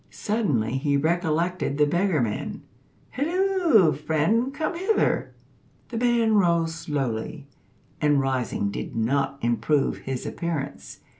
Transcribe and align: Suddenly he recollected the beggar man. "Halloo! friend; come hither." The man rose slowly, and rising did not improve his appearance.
Suddenly 0.09 0.79
he 0.79 0.97
recollected 0.97 1.77
the 1.77 1.85
beggar 1.85 2.21
man. 2.23 2.63
"Halloo! 3.11 3.93
friend; 3.93 4.51
come 4.51 4.73
hither." 4.75 5.35
The 5.89 5.97
man 5.99 6.33
rose 6.33 6.73
slowly, 6.73 7.45
and 8.01 8.19
rising 8.19 8.71
did 8.71 8.95
not 8.95 9.37
improve 9.43 9.97
his 9.99 10.25
appearance. 10.25 11.01